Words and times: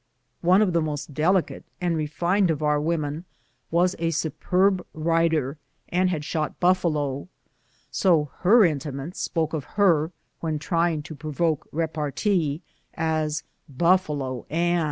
One 0.41 0.63
of 0.63 0.73
the 0.73 0.81
most 0.81 1.13
delicate 1.13 1.63
and 1.79 1.95
refined 1.95 2.49
of 2.49 2.63
our 2.63 2.81
women 2.81 3.23
was 3.69 3.95
a 3.99 4.09
superb 4.09 4.83
rider 4.95 5.59
and 5.89 6.09
had 6.09 6.25
shot 6.25 6.59
buffalo, 6.59 7.27
so 7.91 8.31
her 8.39 8.65
intimates 8.65 9.19
spoke 9.21 9.53
of 9.53 9.63
her, 9.77 10.11
when 10.39 10.57
trying 10.57 11.03
to 11.03 11.13
provoke 11.13 11.67
repartee, 11.71 12.63
as 12.95 13.43
"Buf 13.69 14.07
falo 14.07 14.47
Ann." 14.49 14.79